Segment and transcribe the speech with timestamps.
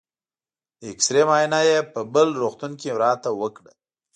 [0.79, 3.71] د اېکسرې معاینه یې په بل روغتون کې راته وکړه.